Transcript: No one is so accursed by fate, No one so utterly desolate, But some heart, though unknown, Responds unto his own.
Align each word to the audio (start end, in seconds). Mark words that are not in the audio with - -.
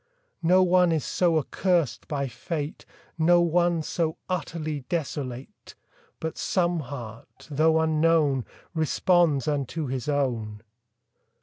No 0.41 0.63
one 0.63 0.91
is 0.91 1.05
so 1.05 1.37
accursed 1.37 2.07
by 2.07 2.27
fate, 2.27 2.87
No 3.19 3.39
one 3.41 3.83
so 3.83 4.17
utterly 4.27 4.79
desolate, 4.89 5.75
But 6.19 6.39
some 6.39 6.79
heart, 6.79 7.45
though 7.51 7.79
unknown, 7.79 8.45
Responds 8.73 9.47
unto 9.47 9.85
his 9.85 10.09
own. 10.09 10.63